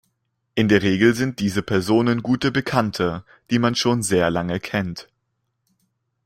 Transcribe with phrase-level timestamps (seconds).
[0.55, 5.07] In der Regel sind diese Personen gute Bekannte, die man schon sehr lange kennt.